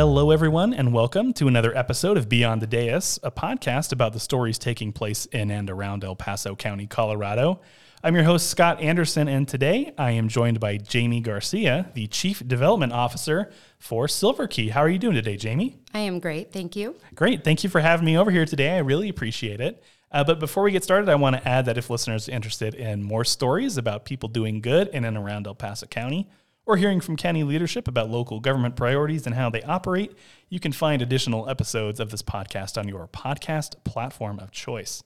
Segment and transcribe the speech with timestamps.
[0.00, 4.18] Hello, everyone, and welcome to another episode of Beyond the Dais, a podcast about the
[4.18, 7.60] stories taking place in and around El Paso County, Colorado.
[8.02, 12.42] I'm your host, Scott Anderson, and today I am joined by Jaime Garcia, the Chief
[12.48, 14.70] Development Officer for Silver Key.
[14.70, 15.76] How are you doing today, Jaime?
[15.92, 16.50] I am great.
[16.50, 16.96] Thank you.
[17.14, 17.44] Great.
[17.44, 18.76] Thank you for having me over here today.
[18.76, 19.84] I really appreciate it.
[20.10, 22.74] Uh, but before we get started, I want to add that if listeners are interested
[22.74, 26.30] in more stories about people doing good in and around El Paso County,
[26.70, 30.16] or hearing from county leadership about local government priorities and how they operate,
[30.48, 35.02] you can find additional episodes of this podcast on your podcast platform of choice.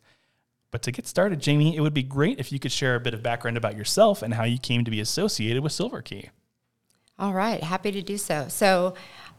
[0.71, 3.15] But to get started, Jaime, it would be great if you could share a bit
[3.15, 6.29] of background about yourself and how you came to be associated with Silver Key.
[7.19, 8.45] All right, happy to do so.
[8.49, 8.95] So,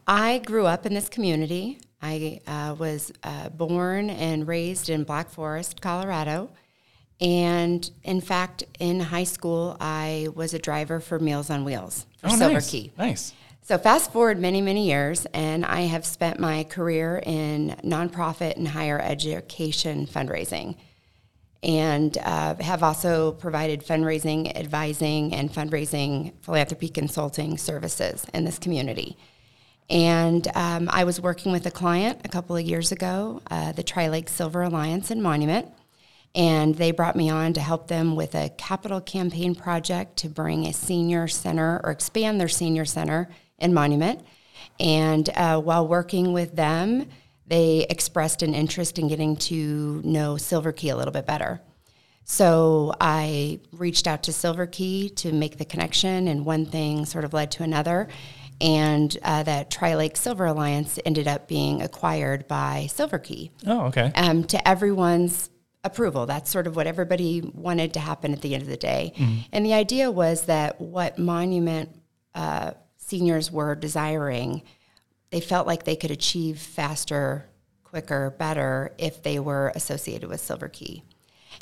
[0.08, 1.78] I grew up in this community.
[2.02, 6.50] I uh, was uh, born and raised in Black Forest, Colorado.
[7.20, 12.28] And in fact, in high school, I was a driver for Meals on Wheels for
[12.28, 12.70] oh, Silver nice.
[12.70, 12.92] Key.
[12.98, 13.32] Nice.
[13.62, 18.68] So fast forward many, many years, and I have spent my career in nonprofit and
[18.68, 20.76] higher education fundraising,
[21.64, 29.16] and uh, have also provided fundraising, advising, and fundraising philanthropy consulting services in this community.
[29.90, 33.82] And um, I was working with a client a couple of years ago, uh, the
[33.82, 35.66] Tri Lake Silver Alliance and Monument
[36.36, 40.66] and they brought me on to help them with a capital campaign project to bring
[40.66, 44.20] a senior center or expand their senior center in Monument.
[44.78, 47.08] And uh, while working with them,
[47.46, 51.62] they expressed an interest in getting to know Silver Key a little bit better.
[52.24, 57.24] So I reached out to Silver Key to make the connection, and one thing sort
[57.24, 58.08] of led to another.
[58.60, 63.52] And uh, that Tri Lake Silver Alliance ended up being acquired by Silver Key.
[63.66, 64.12] Oh, okay.
[64.16, 65.50] Um, to everyone's
[65.86, 66.26] approval.
[66.26, 69.12] That's sort of what everybody wanted to happen at the end of the day.
[69.16, 69.38] Mm-hmm.
[69.52, 71.90] And the idea was that what Monument
[72.34, 74.62] uh, seniors were desiring,
[75.30, 77.48] they felt like they could achieve faster,
[77.84, 81.02] quicker, better if they were associated with Silver Key.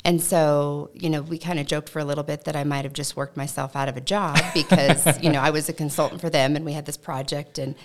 [0.03, 2.85] And so, you know, we kind of joked for a little bit that I might
[2.85, 6.21] have just worked myself out of a job because, you know, I was a consultant
[6.21, 7.75] for them and we had this project and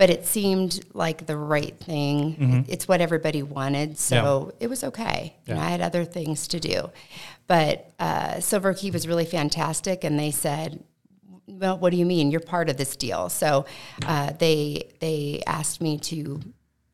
[0.00, 2.34] but it seemed like the right thing.
[2.34, 2.60] Mm-hmm.
[2.68, 4.64] It's what everybody wanted, so yeah.
[4.64, 5.36] it was okay.
[5.44, 5.56] Yeah.
[5.56, 6.90] Know, I had other things to do,
[7.46, 10.82] but uh, Silver Key was really fantastic, and they said,
[11.46, 12.30] "Well, what do you mean?
[12.30, 13.66] You're part of this deal." So
[14.06, 16.40] uh, they they asked me to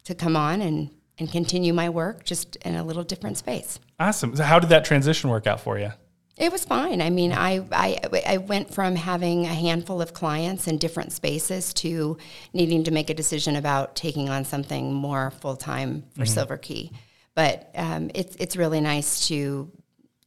[0.03, 3.79] to come on and and continue my work just in a little different space.
[4.01, 4.35] Awesome.
[4.35, 5.93] So how did that transition work out for you?
[6.37, 7.01] It was fine.
[7.01, 11.73] I mean, I, I, I went from having a handful of clients in different spaces
[11.75, 12.19] to
[12.53, 16.35] needing to make a decision about taking on something more full time for mm-hmm.
[16.35, 16.93] Silver Key.
[17.35, 19.71] But um, it's, it's really nice to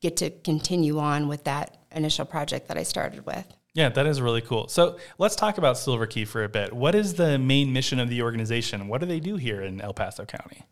[0.01, 3.45] get to continue on with that initial project that I started with.
[3.73, 4.67] Yeah, that is really cool.
[4.67, 6.73] So let's talk about Silver Key for a bit.
[6.73, 8.87] What is the main mission of the organization?
[8.87, 10.63] What do they do here in El Paso County?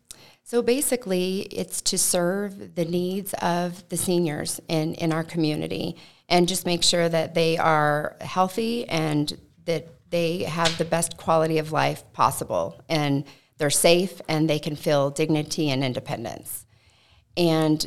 [0.48, 5.94] So basically, it's to serve the needs of the seniors in, in our community
[6.26, 11.58] and just make sure that they are healthy and that they have the best quality
[11.58, 13.24] of life possible and
[13.58, 16.64] they're safe and they can feel dignity and independence.
[17.36, 17.86] And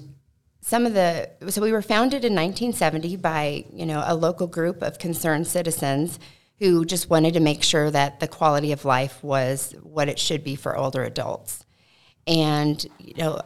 [0.62, 4.84] some of the so we were founded in 1970 by you know a local group
[4.84, 6.20] of concerned citizens
[6.60, 10.44] who just wanted to make sure that the quality of life was what it should
[10.44, 11.66] be for older adults.
[12.32, 13.42] And, you know,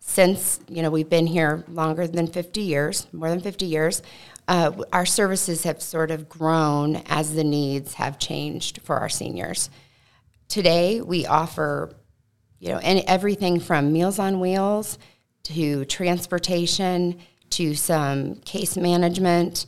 [0.00, 4.02] since, you know, we've been here longer than 50 years, more than 50 years,
[4.48, 9.68] uh, our services have sort of grown as the needs have changed for our seniors.
[10.48, 11.92] Today, we offer,
[12.58, 14.98] you know, any, everything from Meals on Wheels
[15.44, 19.66] to transportation to some case management,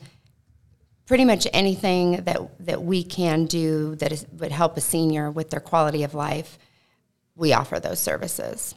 [1.05, 5.51] pretty much anything that, that we can do that is, would help a senior with
[5.51, 6.59] their quality of life
[7.43, 8.77] we offer those services.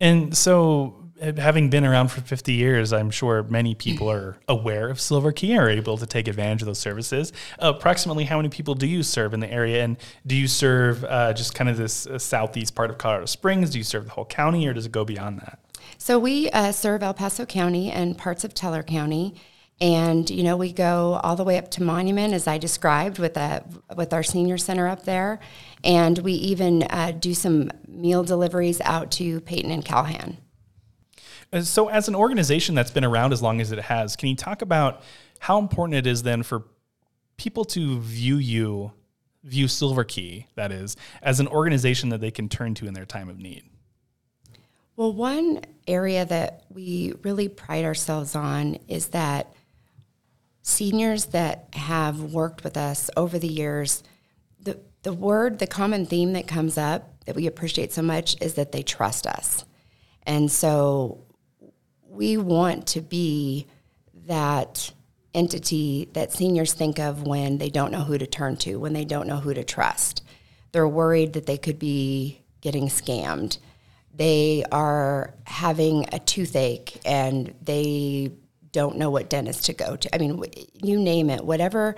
[0.00, 0.94] And so,
[1.36, 5.52] having been around for 50 years, I'm sure many people are aware of Silver Key
[5.52, 7.32] and are able to take advantage of those services.
[7.58, 9.82] Uh, approximately how many people do you serve in the area?
[9.84, 13.68] And do you serve uh, just kind of this uh, southeast part of Colorado Springs?
[13.70, 15.58] Do you serve the whole county or does it go beyond that?
[15.98, 19.34] So, we uh, serve El Paso County and parts of Teller County.
[19.80, 23.36] And you know, we go all the way up to Monument, as I described, with
[23.36, 23.64] a,
[23.96, 25.40] with our senior center up there,
[25.84, 30.36] and we even uh, do some meal deliveries out to Peyton and Calhan.
[31.62, 34.62] So, as an organization that's been around as long as it has, can you talk
[34.62, 35.02] about
[35.40, 36.64] how important it is then for
[37.36, 38.92] people to view you,
[39.42, 43.06] view Silver Key, that is, as an organization that they can turn to in their
[43.06, 43.64] time of need?
[44.94, 49.52] Well, one area that we really pride ourselves on is that
[50.62, 54.02] seniors that have worked with us over the years,
[55.02, 58.72] the, word, the common theme that comes up that we appreciate so much is that
[58.72, 59.64] they trust us.
[60.24, 61.24] And so
[62.08, 63.66] we want to be
[64.26, 64.92] that
[65.34, 69.04] entity that seniors think of when they don't know who to turn to, when they
[69.04, 70.22] don't know who to trust.
[70.72, 73.58] They're worried that they could be getting scammed.
[74.14, 78.32] They are having a toothache and they
[78.72, 80.14] don't know what dentist to go to.
[80.14, 80.42] I mean,
[80.82, 81.96] you name it, whatever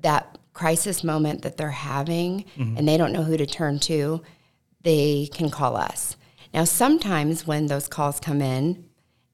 [0.00, 2.76] that crisis moment that they're having mm-hmm.
[2.76, 4.22] and they don't know who to turn to,
[4.82, 6.16] they can call us.
[6.52, 8.84] Now, sometimes when those calls come in,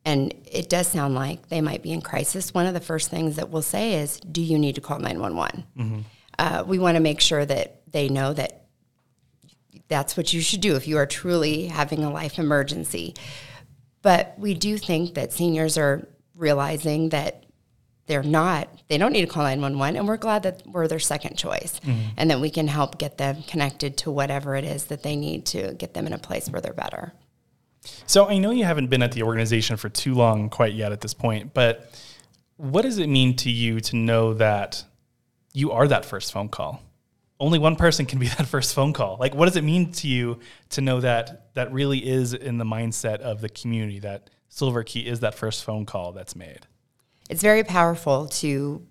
[0.04, 3.36] and it does sound like they might be in crisis, one of the first things
[3.36, 5.64] that we'll say is, Do you need to call 911?
[5.76, 6.00] Mm-hmm.
[6.38, 8.66] Uh, we want to make sure that they know that
[9.88, 13.14] that's what you should do if you are truly having a life emergency.
[14.02, 16.06] But we do think that seniors are
[16.36, 17.44] realizing that
[18.08, 21.37] they're not, they don't need to call 911, and we're glad that we're their second
[21.37, 22.08] choice mm-hmm.
[22.16, 25.46] and that we can help get them connected to whatever it is that they need
[25.46, 27.12] to get them in a place where they're better.
[28.06, 31.00] So I know you haven't been at the organization for too long quite yet at
[31.00, 31.93] this point, but
[32.56, 34.84] what does it mean to you to know that
[35.52, 36.82] you are that first phone call?
[37.40, 39.16] Only one person can be that first phone call.
[39.20, 40.40] Like what does it mean to you
[40.70, 45.06] to know that that really is in the mindset of the community that Silver Key
[45.06, 46.66] is that first phone call that's made?
[47.28, 48.86] It's very powerful to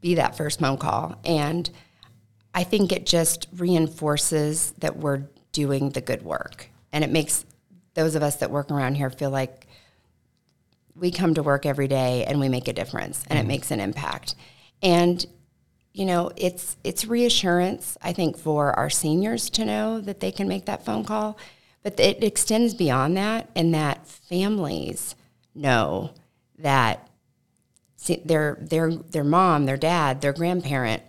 [0.00, 1.18] be that first phone call.
[1.24, 1.68] And
[2.54, 6.68] I think it just reinforces that we're doing the good work.
[6.92, 7.44] And it makes
[7.94, 9.66] those of us that work around here feel like
[10.94, 13.46] we come to work every day and we make a difference and mm-hmm.
[13.46, 14.34] it makes an impact.
[14.82, 15.24] And
[15.92, 20.48] you know, it's it's reassurance I think for our seniors to know that they can
[20.48, 21.38] make that phone call,
[21.82, 25.14] but it extends beyond that and that families
[25.54, 26.10] know
[26.58, 27.08] that
[28.24, 31.02] their their their mom, their dad, their grandparent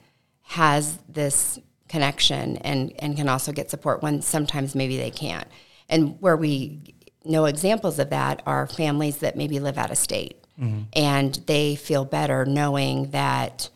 [0.43, 5.47] has this connection and and can also get support when sometimes maybe they can't.
[5.89, 10.43] And where we know examples of that are families that maybe live out of state
[10.59, 10.81] mm-hmm.
[10.93, 13.69] and they feel better knowing that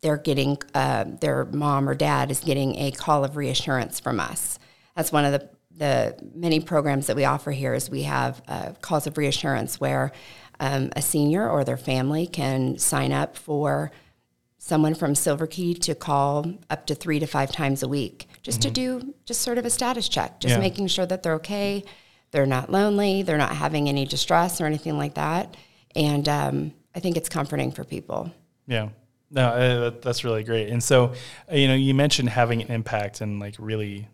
[0.00, 4.58] they're getting uh, their mom or dad is getting a call of reassurance from us.
[4.94, 5.48] That's one of the
[5.78, 10.10] the many programs that we offer here is we have uh, calls of reassurance where
[10.60, 13.90] um, a senior or their family can sign up for
[14.58, 18.60] someone from Silver Key to call up to three to five times a week just
[18.60, 18.68] mm-hmm.
[18.68, 20.60] to do just sort of a status check, just yeah.
[20.60, 21.84] making sure that they're okay,
[22.30, 25.56] they're not lonely, they're not having any distress or anything like that.
[25.94, 28.32] And um, I think it's comforting for people.
[28.66, 28.90] Yeah.
[29.30, 30.68] No, uh, that's really great.
[30.68, 31.12] And so,
[31.50, 34.08] you know, you mentioned having an impact and like really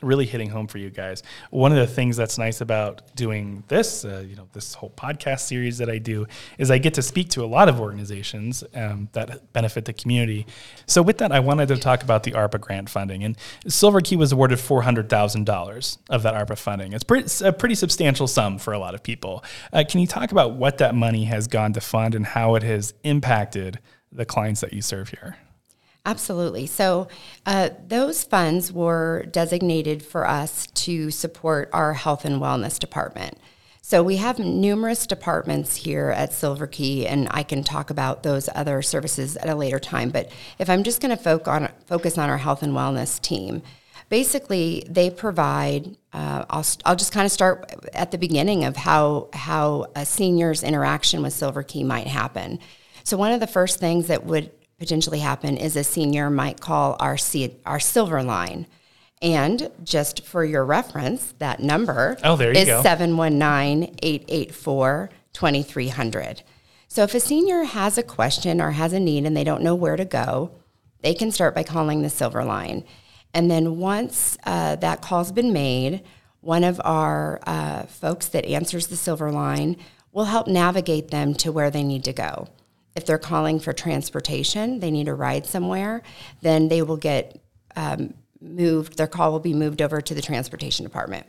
[0.00, 1.24] really hitting home for you guys.
[1.50, 5.40] One of the things that's nice about doing this, uh, you know, this whole podcast
[5.40, 9.08] series that I do, is I get to speak to a lot of organizations um,
[9.12, 10.46] that benefit the community.
[10.86, 13.24] So with that, I wanted to talk about the ARPA grant funding.
[13.24, 13.36] And
[13.66, 16.92] Silver Key was awarded four hundred thousand dollars of that ARPA funding.
[16.92, 19.42] It's pretty, a pretty substantial sum for a lot of people.
[19.72, 22.62] Uh, can you talk about what that money has gone to fund and how it
[22.62, 23.80] has impacted
[24.12, 25.36] the clients that you serve here?
[26.08, 26.66] Absolutely.
[26.66, 27.06] So,
[27.44, 33.36] uh, those funds were designated for us to support our health and wellness department.
[33.82, 38.48] So, we have numerous departments here at Silver Key, and I can talk about those
[38.54, 40.08] other services at a later time.
[40.08, 43.60] But if I'm just going to focus on, our health and wellness team,
[44.08, 49.28] basically they provide uh, I'll, I'll just kind of start at the beginning of how
[49.34, 52.60] how a senior's interaction with silver key might happen
[53.04, 56.96] so one of the first things that would potentially happen is a senior might call
[57.00, 58.66] our, C- our silver line.
[59.20, 66.42] And just for your reference, that number oh, there you is 719 884 2300.
[66.86, 69.74] So if a senior has a question or has a need and they don't know
[69.74, 70.52] where to go,
[71.00, 72.84] they can start by calling the silver line.
[73.34, 76.02] And then once uh, that call's been made,
[76.40, 79.76] one of our uh, folks that answers the silver line
[80.12, 82.48] will help navigate them to where they need to go.
[82.98, 86.02] If they're calling for transportation, they need a ride somewhere,
[86.42, 87.40] then they will get
[87.76, 91.24] um, moved, their call will be moved over to the transportation department.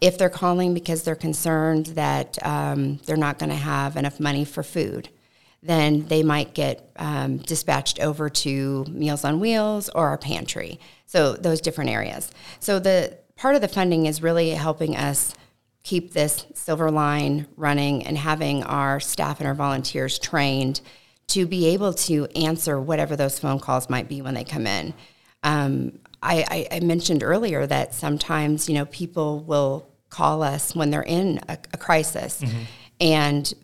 [0.00, 4.46] If they're calling because they're concerned that um, they're not going to have enough money
[4.46, 5.10] for food,
[5.62, 10.80] then they might get um, dispatched over to Meals on Wheels or our pantry.
[11.04, 12.30] So those different areas.
[12.60, 15.34] So the part of the funding is really helping us
[15.82, 20.80] keep this silver line running and having our staff and our volunteers trained
[21.30, 24.94] to be able to answer whatever those phone calls might be when they come in.
[25.42, 30.90] Um, I, I, I, mentioned earlier that sometimes you know people will call us when
[30.90, 32.62] they're in a, a crisis, mm-hmm.
[33.00, 33.54] and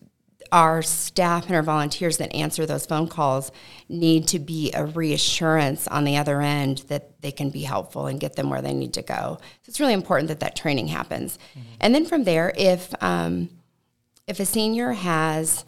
[0.52, 3.50] our staff and our volunteers that answer those phone calls
[3.88, 8.20] need to be a reassurance on the other end that they can be helpful and
[8.20, 9.38] get them where they need to go.
[9.40, 11.38] So it's really important that that training happens.
[11.50, 11.68] Mm-hmm.
[11.80, 13.50] And then from there, if um,
[14.26, 15.64] if a senior has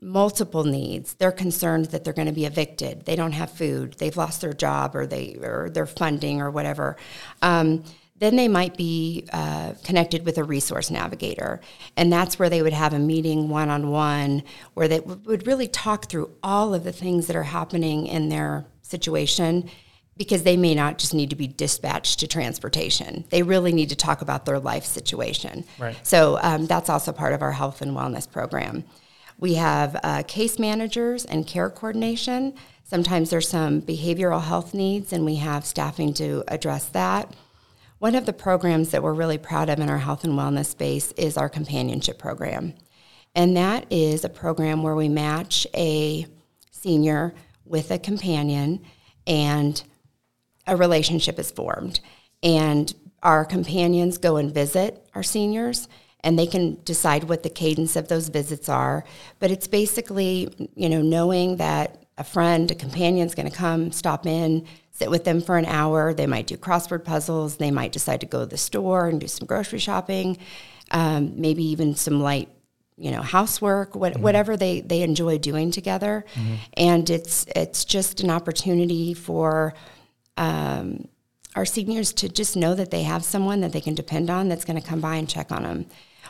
[0.00, 4.16] multiple needs, they're concerned that they're going to be evicted, they don't have food, they've
[4.16, 6.96] lost their job, or they or their funding or whatever.
[7.42, 7.84] Um,
[8.18, 11.60] then they might be uh, connected with a resource navigator.
[11.96, 14.42] And that's where they would have a meeting one on one
[14.74, 18.28] where they w- would really talk through all of the things that are happening in
[18.28, 19.70] their situation
[20.16, 23.24] because they may not just need to be dispatched to transportation.
[23.30, 25.64] They really need to talk about their life situation.
[25.78, 25.96] Right.
[26.02, 28.82] So um, that's also part of our health and wellness program.
[29.38, 32.54] We have uh, case managers and care coordination.
[32.82, 37.34] Sometimes there's some behavioral health needs, and we have staffing to address that.
[38.00, 41.12] One of the programs that we're really proud of in our health and wellness space
[41.12, 42.74] is our companionship program.
[43.34, 46.26] And that is a program where we match a
[46.72, 48.80] senior with a companion
[49.26, 49.80] and
[50.66, 52.00] a relationship is formed.
[52.42, 52.92] And
[53.22, 55.88] our companions go and visit our seniors
[56.20, 59.04] and they can decide what the cadence of those visits are.
[59.38, 63.92] But it's basically, you know, knowing that a friend, a companion is going to come,
[63.92, 66.12] stop in, sit with them for an hour.
[66.12, 67.56] They might do crossword puzzles.
[67.56, 70.38] They might decide to go to the store and do some grocery shopping,
[70.90, 72.48] um, maybe even some light,
[72.96, 74.22] you know, housework, what, mm-hmm.
[74.22, 76.24] whatever they, they enjoy doing together.
[76.34, 76.54] Mm-hmm.
[76.76, 79.74] And it's it's just an opportunity for
[80.36, 81.06] um,
[81.54, 84.64] our seniors to just know that they have someone that they can depend on that's
[84.64, 85.86] going to come by and check on them.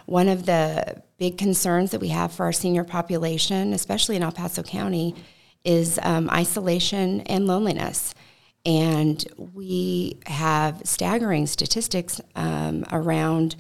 [0.08, 4.32] One of the big concerns that we have for our senior population, especially in El
[4.32, 5.14] Paso County,
[5.64, 8.14] is um, isolation and loneliness.
[8.64, 13.54] And we have staggering statistics um, around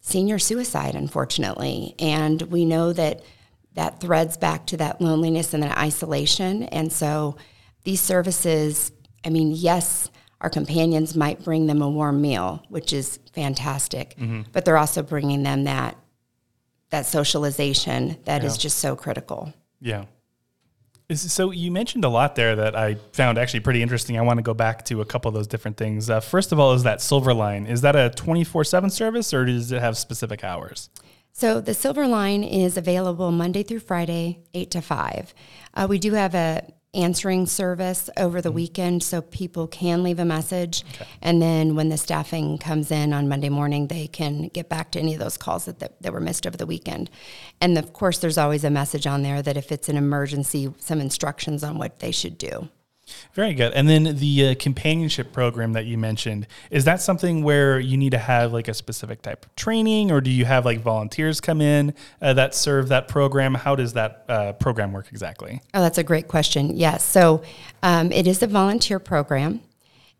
[0.00, 1.94] senior suicide, unfortunately.
[2.00, 3.22] And we know that
[3.74, 6.64] that threads back to that loneliness and that isolation.
[6.64, 7.36] And so
[7.84, 8.90] these services,
[9.24, 10.10] I mean, yes,
[10.44, 14.42] our companions might bring them a warm meal, which is fantastic, mm-hmm.
[14.52, 15.96] but they're also bringing them that
[16.90, 18.48] that socialization that yeah.
[18.48, 19.54] is just so critical.
[19.80, 20.04] Yeah.
[21.14, 24.18] So you mentioned a lot there that I found actually pretty interesting.
[24.18, 26.10] I want to go back to a couple of those different things.
[26.10, 27.64] Uh, first of all, is that Silver Line?
[27.64, 30.90] Is that a twenty four seven service, or does it have specific hours?
[31.32, 35.32] So the Silver Line is available Monday through Friday, eight to five.
[35.72, 38.56] Uh, we do have a answering service over the mm-hmm.
[38.56, 40.84] weekend so people can leave a message.
[40.94, 41.06] Okay.
[41.22, 45.00] And then when the staffing comes in on Monday morning, they can get back to
[45.00, 47.10] any of those calls that, that, that, were missed over the weekend.
[47.60, 51.00] And of course, there's always a message on there that if it's an emergency, some
[51.00, 52.68] instructions on what they should do.
[53.34, 53.72] Very good.
[53.72, 58.10] And then the uh, companionship program that you mentioned, is that something where you need
[58.10, 61.60] to have like a specific type of training or do you have like volunteers come
[61.60, 63.54] in uh, that serve that program?
[63.54, 65.60] How does that uh, program work exactly?
[65.74, 66.76] Oh, that's a great question.
[66.76, 67.04] Yes.
[67.04, 67.42] So
[67.82, 69.60] um, it is a volunteer program.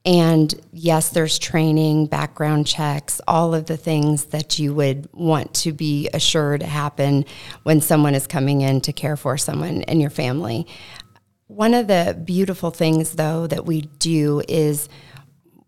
[0.07, 5.73] And yes, there's training, background checks, all of the things that you would want to
[5.73, 7.25] be assured happen
[7.62, 10.67] when someone is coming in to care for someone in your family.
[11.47, 14.89] One of the beautiful things, though, that we do is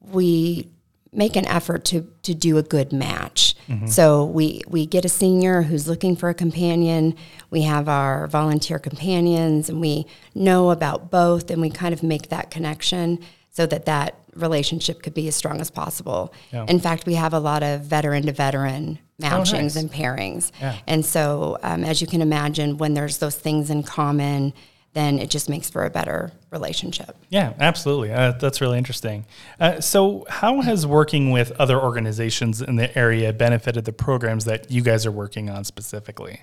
[0.00, 0.70] we
[1.12, 3.54] make an effort to to do a good match.
[3.68, 3.86] Mm-hmm.
[3.86, 7.16] So we we get a senior who's looking for a companion.
[7.50, 12.28] We have our volunteer companions, and we know about both, and we kind of make
[12.28, 13.18] that connection
[13.50, 16.32] so that that relationship could be as strong as possible.
[16.52, 16.66] Yeah.
[16.68, 19.76] In fact, we have a lot of veteran to veteran matchings oh, nice.
[19.76, 20.76] and pairings, yeah.
[20.86, 24.52] and so um, as you can imagine, when there's those things in common
[24.96, 27.16] then it just makes for a better relationship.
[27.28, 28.12] Yeah, absolutely.
[28.12, 29.26] Uh, that's really interesting.
[29.60, 34.70] Uh, so, how has working with other organizations in the area benefited the programs that
[34.70, 36.42] you guys are working on specifically?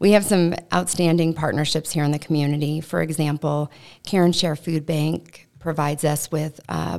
[0.00, 2.80] We have some outstanding partnerships here in the community.
[2.80, 3.70] For example,
[4.04, 6.98] Care and Share Food Bank provides us with uh,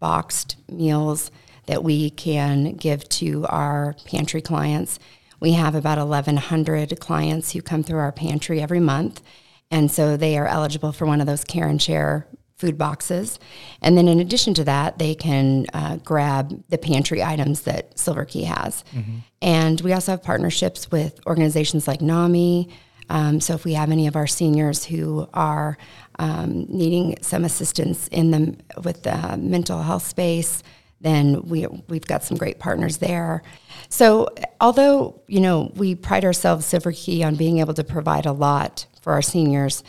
[0.00, 1.30] boxed meals
[1.66, 4.98] that we can give to our pantry clients.
[5.38, 9.22] We have about 1,100 clients who come through our pantry every month
[9.70, 12.26] and so they are eligible for one of those care and share
[12.60, 13.38] food boxes.
[13.80, 18.26] And then in addition to that, they can uh, grab the pantry items that Silver
[18.26, 18.84] Key has.
[18.92, 19.18] Mm-hmm.
[19.40, 22.68] And we also have partnerships with organizations like NAMI.
[23.08, 25.78] Um, so if we have any of our seniors who are
[26.18, 30.62] um, needing some assistance in the with the mental health space,
[31.00, 33.42] then we we've got some great partners there.
[33.88, 34.28] So
[34.60, 38.86] although you know we pride ourselves Silver Key on being able to provide a lot
[39.02, 39.82] for our seniors,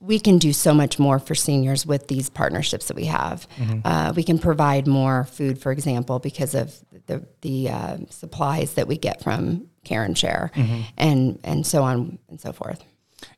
[0.00, 3.48] we can do so much more for seniors with these partnerships that we have.
[3.56, 3.80] Mm-hmm.
[3.84, 6.74] Uh, we can provide more food, for example, because of
[7.06, 10.50] the the uh, supplies that we get from care and share,
[10.96, 12.84] and and so on and so forth.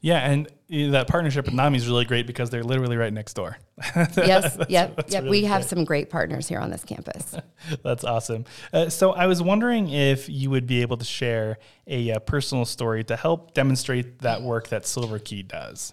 [0.01, 3.57] Yeah, and that partnership with NAMI is really great because they're literally right next door.
[4.17, 5.25] yes, yep, yep.
[5.25, 7.37] we have some great partners here on this campus.
[7.85, 8.45] That's awesome.
[8.73, 12.65] Uh, so I was wondering if you would be able to share a, uh personal
[12.65, 15.93] story to help demonstrate that work that Silver Key does.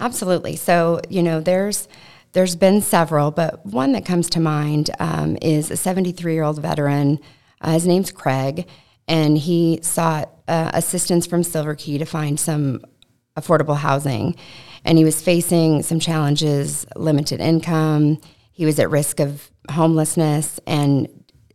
[0.00, 0.56] Absolutely.
[0.56, 1.88] So you know, there's
[2.32, 6.60] there's been several, but one that comes to mind um, is a 73 year old
[6.60, 7.20] veteran.
[7.60, 8.68] Uh, his name's Craig,
[9.08, 12.84] and he sought uh, assistance from Silver Key to find some
[13.36, 14.36] affordable housing.
[14.84, 18.20] And he was facing some challenges limited income,
[18.52, 21.08] he was at risk of homelessness, and,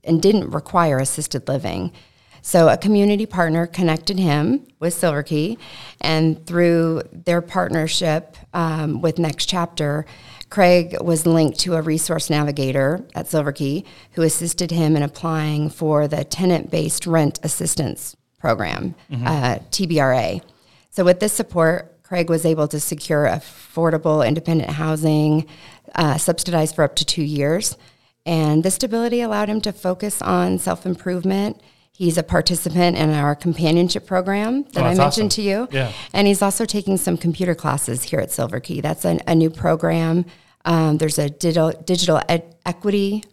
[0.03, 1.93] and didn't require assisted living.
[2.41, 5.57] So a community partner connected him with Silver Key,
[6.01, 10.05] and through their partnership um, with Next Chapter,
[10.49, 15.69] Craig was linked to a resource navigator at Silver Key who assisted him in applying
[15.69, 19.27] for the tenant-based rent assistance program, mm-hmm.
[19.27, 20.41] uh, TBRA.
[20.99, 25.47] So, with this support, Craig was able to secure affordable independent housing,
[25.95, 27.77] uh, subsidized for up to two years.
[28.25, 31.61] And this stability allowed him to focus on self improvement.
[31.93, 35.29] He's a participant in our companionship program that oh, I mentioned awesome.
[35.29, 35.69] to you.
[35.71, 35.93] Yeah.
[36.11, 38.81] And he's also taking some computer classes here at Silver Key.
[38.81, 40.25] That's a, a new program.
[40.65, 43.23] Um, there's a digital, digital ed- equity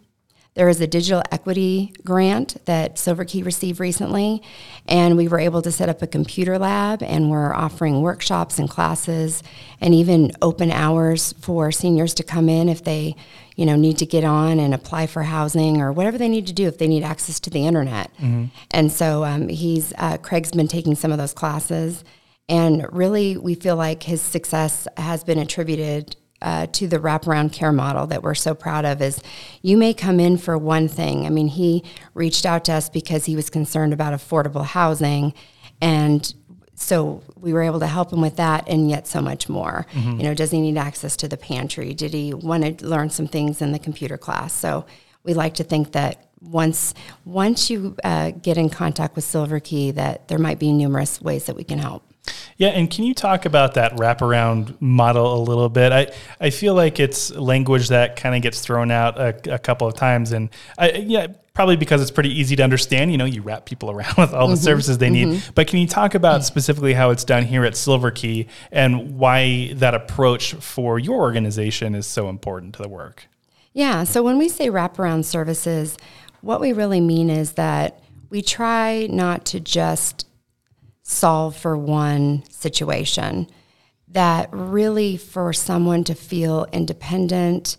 [0.57, 4.43] there was a digital equity grant that Silver Key received recently,
[4.87, 8.69] and we were able to set up a computer lab, and we're offering workshops and
[8.69, 9.43] classes,
[9.83, 13.15] and even open hours for seniors to come in if they,
[13.55, 16.55] you know, need to get on and apply for housing or whatever they need to
[16.55, 18.11] do if they need access to the internet.
[18.15, 18.47] Mm-hmm.
[18.71, 22.03] And so um, he's uh, Craig's been taking some of those classes,
[22.49, 27.73] and really we feel like his success has been attributed uh, to the wraparound care
[27.73, 29.21] model that we're so proud of is
[29.63, 31.27] you may come in for one thing.
[31.27, 31.83] I mean, he
[32.15, 35.33] reached out to us because he was concerned about affordable housing.
[35.81, 36.33] And
[36.75, 39.87] so we were able to help him with that and yet so much more.
[39.93, 40.19] Mm-hmm.
[40.19, 41.95] You know, does he need access to the pantry?
[41.95, 44.53] Did he want to learn some things in the computer class?
[44.53, 44.85] So
[45.23, 46.93] we like to think that once
[47.25, 51.47] once you uh, get in contact with Silver Key, that there might be numerous ways
[51.47, 52.06] that we can help.
[52.57, 55.93] Yeah, and can you talk about that wraparound model a little bit?
[55.93, 56.11] I,
[56.41, 59.95] I feel like it's language that kind of gets thrown out a, a, couple of
[59.95, 63.13] times, and I, yeah, probably because it's pretty easy to understand.
[63.13, 65.33] You know, you wrap people around with all the mm-hmm, services they mm-hmm.
[65.33, 65.43] need.
[65.55, 69.73] But can you talk about specifically how it's done here at Silver Key and why
[69.75, 73.27] that approach for your organization is so important to the work?
[73.75, 75.99] Yeah, so when we say wraparound services,
[76.41, 80.27] what we really mean is that we try not to just
[81.09, 83.47] solve for one situation.
[84.09, 87.77] That really, for someone to feel independent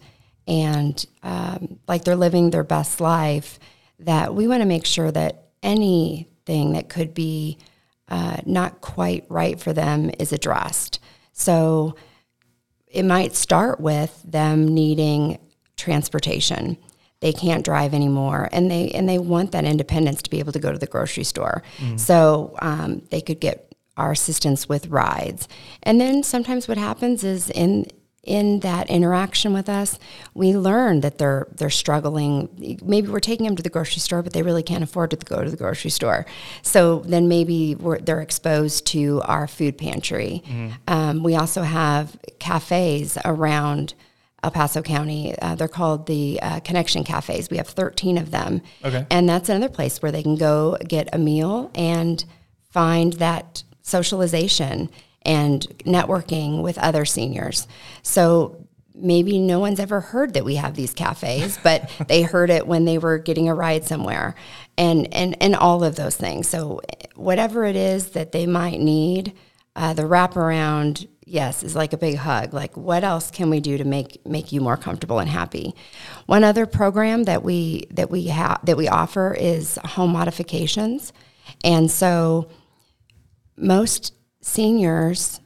[0.47, 3.59] and um, like they're living their best life,
[3.99, 7.57] that we want to make sure that anything that could be
[8.07, 10.99] uh, not quite right for them is addressed.
[11.33, 11.95] So
[12.87, 15.37] it might start with them needing
[15.75, 16.77] transportation
[17.27, 20.59] they can't drive anymore and they and they want that independence to be able to
[20.59, 21.99] go to the grocery store mm.
[21.99, 25.49] so um, they could get our assistance with rides
[25.83, 27.85] and then sometimes what happens is in
[28.23, 29.97] in that interaction with us,
[30.33, 32.77] we learn that they're they're struggling.
[32.83, 35.45] Maybe we're taking them to the grocery store, but they really can't afford to go
[35.45, 36.25] to the grocery store.
[36.61, 40.43] So then maybe they're exposed to our food pantry.
[40.45, 40.73] Mm-hmm.
[40.89, 43.93] Um, we also have cafes around
[44.47, 45.37] El Paso County.
[45.39, 47.49] Uh, they're called the uh, Connection Cafes.
[47.49, 48.61] We have 13 of them.
[48.83, 49.05] Okay.
[49.11, 52.23] And that's another place where they can go get a meal and
[52.71, 54.89] find that socialization
[55.23, 57.67] and networking with other seniors.
[58.03, 62.65] So maybe no one's ever heard that we have these cafes, but they heard it
[62.65, 64.33] when they were getting a ride somewhere
[64.77, 66.47] and, and, and all of those things.
[66.47, 66.79] So
[67.15, 69.33] whatever it is that they might need,
[69.75, 73.77] uh, the wraparound yes is like a big hug like what else can we do
[73.77, 75.75] to make make you more comfortable and happy
[76.25, 81.11] one other program that we that we have that we offer is home modifications
[81.63, 82.49] and so
[83.57, 85.41] most seniors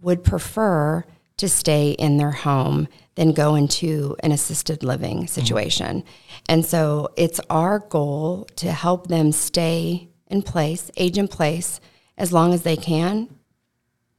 [0.00, 1.04] would prefer
[1.36, 5.26] to stay in their home than go into an assisted living mm-hmm.
[5.26, 6.42] situation mm-hmm.
[6.48, 11.80] and so it's our goal to help them stay in place age in place
[12.18, 13.28] as long as they can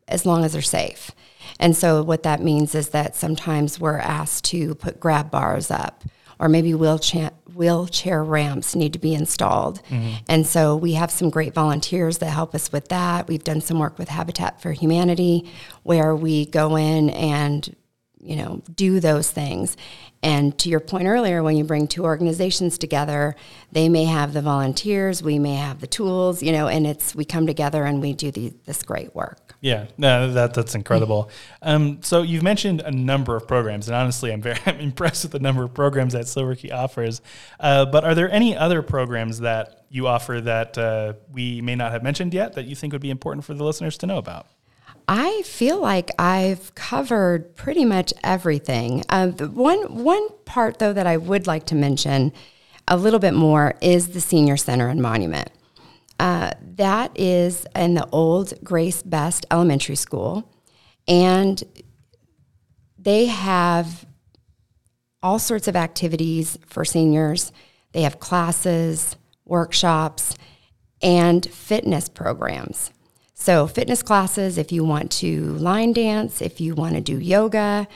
[0.07, 1.11] as long as they're safe.
[1.59, 6.03] And so what that means is that sometimes we're asked to put grab bars up
[6.39, 9.81] or maybe wheelchair wheelchair ramps need to be installed.
[9.89, 10.17] Mm-hmm.
[10.29, 13.27] And so we have some great volunteers that help us with that.
[13.27, 15.49] We've done some work with Habitat for Humanity
[15.81, 17.75] where we go in and
[18.21, 19.77] you know, do those things.
[20.23, 23.35] And to your point earlier, when you bring two organizations together,
[23.71, 27.23] they may have the volunteers, we may have the tools, you know, and it's we
[27.23, 29.55] come together and we do the, this great work.
[29.61, 31.29] Yeah, no, that that's incredible.
[31.61, 35.31] Um, so you've mentioned a number of programs, and honestly, I'm very I'm impressed with
[35.31, 37.21] the number of programs that Silver Key offers.
[37.59, 41.91] Uh, but are there any other programs that you offer that uh, we may not
[41.91, 44.47] have mentioned yet that you think would be important for the listeners to know about?
[45.07, 49.05] I feel like I've covered pretty much everything.
[49.09, 52.33] Uh, one one part though that I would like to mention
[52.87, 55.49] a little bit more is the senior center and monument.
[56.19, 60.51] Uh, that is in the old Grace Best Elementary School,
[61.07, 61.63] and
[62.97, 64.05] they have
[65.21, 67.51] all sorts of activities for seniors.
[67.93, 69.15] They have classes,
[69.45, 70.35] workshops,
[71.01, 72.91] and fitness programs.
[73.39, 77.87] So, fitness classes if you want to line dance, if you want to do yoga.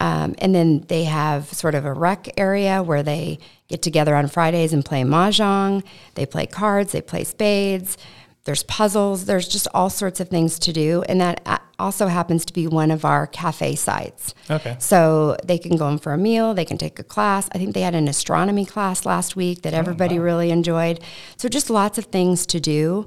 [0.00, 4.28] Um, and then they have sort of a rec area where they get together on
[4.28, 5.84] Fridays and play mahjong.
[6.14, 7.96] They play cards, they play spades.
[8.44, 11.02] There's puzzles, there's just all sorts of things to do.
[11.08, 14.34] And that also happens to be one of our cafe sites.
[14.50, 14.76] Okay.
[14.80, 17.48] So they can go in for a meal, they can take a class.
[17.52, 20.24] I think they had an astronomy class last week that everybody oh, wow.
[20.24, 21.00] really enjoyed.
[21.36, 23.06] So just lots of things to do.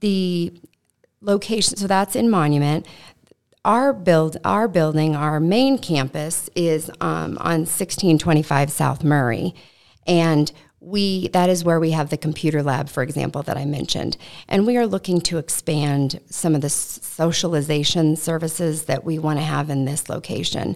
[0.00, 0.52] The
[1.20, 1.76] location.
[1.76, 2.86] So that's in Monument.
[3.64, 9.54] Our build, our building, our main campus is um, on 1625 South Murray,
[10.06, 14.16] and we that is where we have the computer lab, for example, that I mentioned,
[14.48, 19.44] and we are looking to expand some of the socialization services that we want to
[19.44, 20.74] have in this location,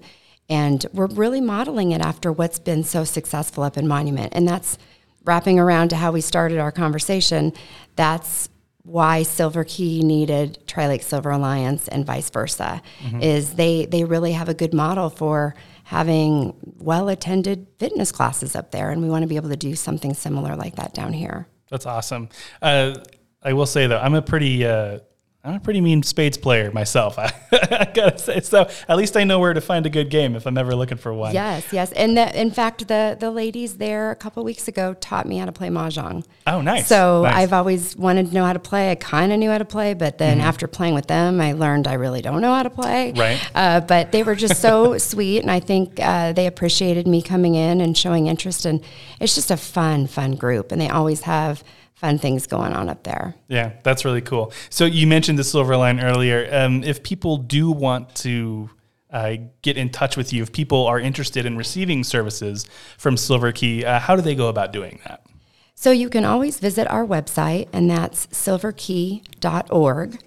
[0.50, 4.76] and we're really modeling it after what's been so successful up in Monument, and that's
[5.24, 7.50] wrapping around to how we started our conversation.
[7.96, 8.50] That's
[8.84, 13.20] why Silver Key needed Tri Lake Silver Alliance and vice versa mm-hmm.
[13.20, 18.70] is they they really have a good model for having well attended fitness classes up
[18.70, 21.48] there, and we want to be able to do something similar like that down here.
[21.70, 22.28] That's awesome.
[22.60, 22.96] Uh,
[23.42, 25.00] I will say though, I'm a pretty uh,
[25.46, 27.18] I'm a pretty mean spades player myself.
[27.18, 30.46] I, gotta say, so at least I know where to find a good game if
[30.46, 31.34] I'm ever looking for one.
[31.34, 35.26] Yes, yes, and the, in fact, the the ladies there a couple weeks ago taught
[35.26, 36.24] me how to play mahjong.
[36.46, 36.86] Oh, nice.
[36.86, 37.34] So nice.
[37.34, 38.90] I've always wanted to know how to play.
[38.90, 40.46] I kind of knew how to play, but then mm-hmm.
[40.46, 43.12] after playing with them, I learned I really don't know how to play.
[43.12, 43.50] Right.
[43.54, 47.54] Uh, but they were just so sweet, and I think uh, they appreciated me coming
[47.54, 48.64] in and showing interest.
[48.64, 48.82] And
[49.20, 51.62] it's just a fun, fun group, and they always have
[52.04, 53.34] fun things going on up there.
[53.48, 54.52] Yeah, that's really cool.
[54.68, 56.46] So you mentioned the Silver Line earlier.
[56.52, 58.68] Um, if people do want to
[59.10, 62.66] uh, get in touch with you, if people are interested in receiving services
[62.98, 65.24] from Silver Key, uh, how do they go about doing that?
[65.74, 70.18] So you can always visit our website, and that's silverkey.org,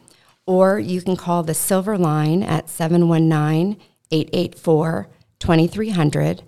[0.48, 3.78] or you can call the Silver Line at 719
[4.10, 5.10] 884
[5.40, 6.42] 2300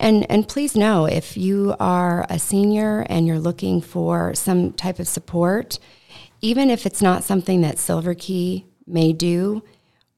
[0.00, 4.98] and, and please know if you are a senior and you're looking for some type
[4.98, 5.78] of support,
[6.40, 9.62] even if it's not something that Silver Key may do,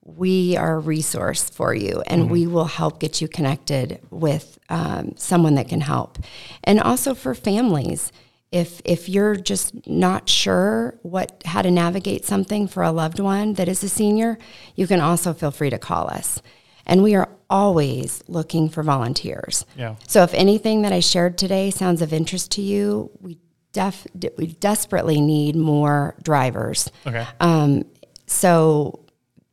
[0.04, 2.32] we are a resource for you and mm-hmm.
[2.32, 6.18] we will help get you connected with um, someone that can help.
[6.64, 8.12] And also for families,
[8.52, 13.54] if, if you're just not sure what how to navigate something for a loved one
[13.54, 14.38] that is a senior,
[14.76, 16.40] you can also feel free to call us.
[16.86, 19.66] And we are always looking for volunteers.
[19.76, 19.96] Yeah.
[20.06, 23.38] So if anything that I shared today sounds of interest to you, we
[23.72, 26.90] def we desperately need more drivers.
[27.06, 27.26] Okay.
[27.40, 27.84] Um,
[28.26, 29.04] so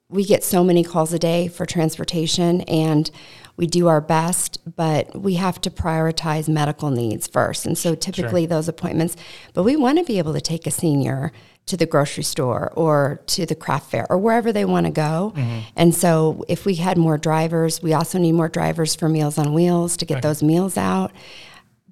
[0.09, 3.11] we get so many calls a day for transportation and
[3.57, 7.65] we do our best, but we have to prioritize medical needs first.
[7.65, 8.47] And so typically sure.
[8.47, 9.17] those appointments,
[9.53, 11.31] but we want to be able to take a senior
[11.69, 15.33] to the grocery store or to the craft fair or wherever they want to go.
[15.35, 15.59] Mm-hmm.
[15.75, 19.53] And so if we had more drivers, we also need more drivers for Meals on
[19.53, 20.23] Wheels to get right.
[20.23, 21.11] those meals out.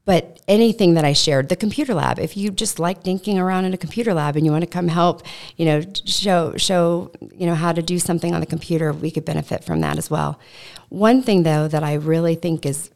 [0.04, 3.74] But anything that I shared, the computer lab, if you just like dinking around in
[3.74, 5.22] a computer lab and you want to come help,
[5.58, 9.26] you know, show show, you know, how to do something on the computer, we could
[9.26, 10.40] benefit from that as well.
[10.90, 12.90] One thing though that I really think is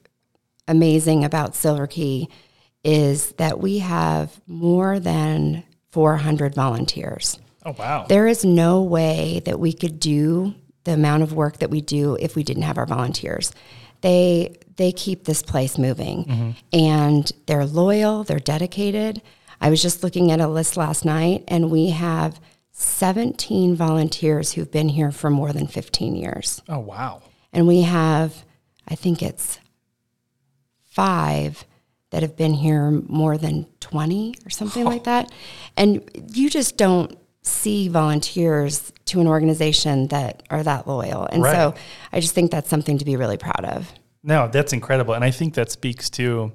[0.68, 2.30] amazing about Silver Key
[2.84, 7.40] is that we have more than 400 volunteers.
[7.66, 8.06] Oh, wow.
[8.08, 12.18] There is no way that we could do the amount of work that we do
[12.20, 13.52] if we didn't have our volunteers.
[14.02, 16.52] They they keep this place moving mm-hmm.
[16.74, 19.22] and they're loyal, they're dedicated.
[19.60, 22.40] I was just looking at a list last night and we have
[22.72, 26.64] 17 volunteers who've been here for more than 15 years.
[26.68, 27.22] Oh, wow.
[27.54, 28.44] And we have
[28.88, 29.60] I think it's
[30.86, 31.64] 5
[32.10, 34.90] that have been here more than 20 or something oh.
[34.90, 35.32] like that.
[35.78, 41.26] And you just don't see volunteers to an organization that are that loyal.
[41.26, 41.56] And Right.
[41.56, 41.76] so
[42.14, 43.92] I just think that's something to be really proud of.
[44.24, 45.14] No, that's incredible.
[45.14, 46.52] And I think that speaks to,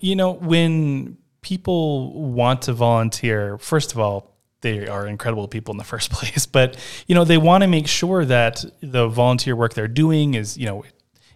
[0.00, 5.78] you know, when people want to volunteer, first of all, they are incredible people in
[5.78, 9.74] the first place, but, you know, they want to make sure that the volunteer work
[9.74, 10.84] they're doing is, you know,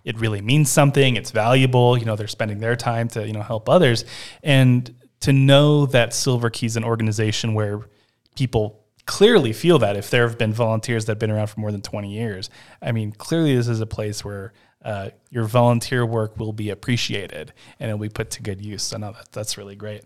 [0.07, 3.43] it really means something, it's valuable, you know, they're spending their time to, you know,
[3.43, 4.05] help others.
[4.43, 7.81] And to know that Silver Key is an organization where
[8.37, 11.73] people clearly feel that if there have been volunteers that have been around for more
[11.73, 14.53] than 20 years, I mean, clearly this is a place where
[14.85, 18.85] uh, your volunteer work will be appreciated and it'll be put to good use.
[18.85, 20.05] So, no, that, that's really great.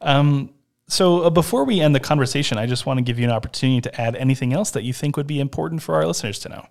[0.00, 0.54] Um,
[0.88, 3.82] so, uh, before we end the conversation, I just want to give you an opportunity
[3.82, 6.66] to add anything else that you think would be important for our listeners to know.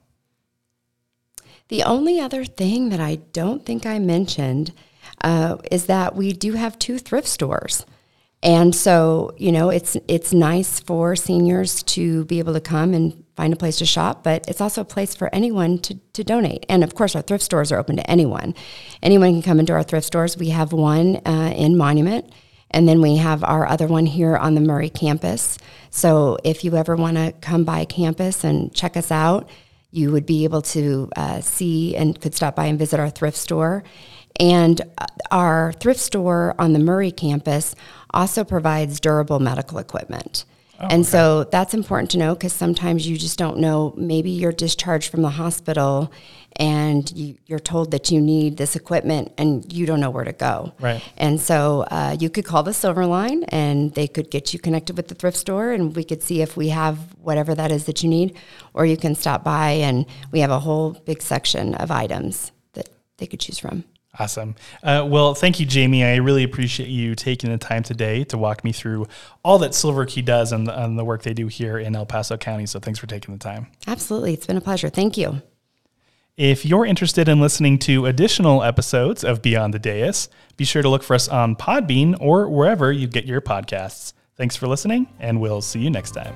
[1.72, 4.74] The only other thing that I don't think I mentioned
[5.22, 7.86] uh, is that we do have two thrift stores.
[8.44, 13.24] And so, you know, it's it's nice for seniors to be able to come and
[13.38, 16.66] find a place to shop, but it's also a place for anyone to, to donate.
[16.68, 18.54] And of course, our thrift stores are open to anyone.
[19.02, 20.36] Anyone can come into our thrift stores.
[20.36, 22.34] We have one uh, in Monument,
[22.72, 25.58] and then we have our other one here on the Murray campus.
[25.90, 29.48] So if you ever want to come by campus and check us out,
[29.92, 33.38] you would be able to uh, see and could stop by and visit our thrift
[33.38, 33.84] store.
[34.40, 37.76] And uh, our thrift store on the Murray campus
[38.12, 40.46] also provides durable medical equipment.
[40.90, 43.94] and so that's important to know because sometimes you just don't know.
[43.98, 46.12] Maybe you're discharged from the hospital
[46.62, 50.32] and you, you're told that you need this equipment and you don't know where to
[50.32, 50.74] go.
[50.80, 51.02] Right.
[51.18, 54.96] And so uh, you could call the Silver Line and they could get you connected
[54.96, 58.04] with the thrift store and we could see if we have whatever that is that
[58.04, 58.38] you need.
[58.76, 62.90] Or you can stop by and we have a whole big section of items that
[63.18, 63.84] they could choose from.
[64.20, 64.56] Awesome.
[64.84, 66.04] Uh, well, thank you, Jaime.
[66.04, 69.08] I really appreciate you taking the time today to walk me through
[69.44, 72.38] all that Silver Key does and, and the work they do here in El Paso
[72.38, 72.68] County.
[72.68, 73.68] So thanks for taking the time.
[73.88, 74.34] Absolutely.
[74.34, 74.90] It's been a pleasure.
[74.90, 75.42] Thank you.
[76.38, 80.88] If you're interested in listening to additional episodes of Beyond the Dais, be sure to
[80.88, 84.14] look for us on Podbean or wherever you get your podcasts.
[84.38, 86.34] Thanks for listening, and we'll see you next time.